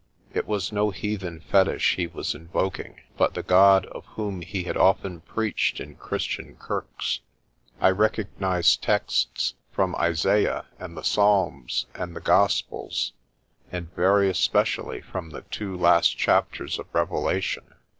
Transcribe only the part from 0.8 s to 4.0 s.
heathen fetich he was invoking, but the God